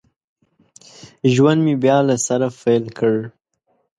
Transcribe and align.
ژوند 1.33 1.59
مې 1.65 1.73
بیا 1.83 1.97
له 2.09 2.15
سره 2.27 2.47
پیل 2.61 2.85
کړ 2.97 3.15